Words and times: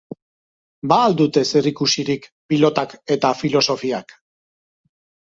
Ba 0.91 0.95
al 1.09 1.15
dute 1.19 1.43
zerikusirik 1.49 2.25
pilotak 2.53 2.97
eta 3.17 3.31
filosofiak? 3.43 4.17